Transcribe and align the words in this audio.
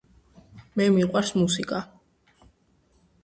მე 0.79 0.87
მიყვარს 0.95 1.31
მუსიკა 1.41 1.81